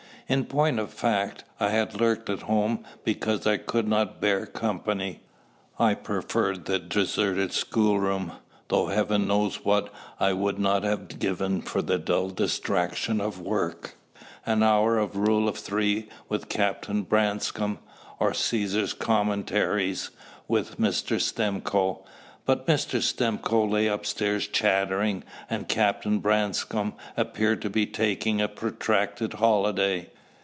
[0.27, 5.19] In point of fact, I had lurked at home because I could not bear company.
[5.77, 8.31] I preferred the deserted schoolroom,
[8.69, 9.91] though Heaven knows what
[10.21, 13.95] I would not have given for the dull distraction of work
[14.45, 17.79] an hour of Rule of Three with Captain Branscome,
[18.17, 20.11] or Caesar's Commentaries
[20.47, 21.19] with Mr.
[21.19, 22.05] Stimcoe.
[22.45, 23.01] But Mr.
[23.01, 30.09] Stimcoe lay upstairs chattering, and Captain Branscome appeared to be taking a protracted holiday.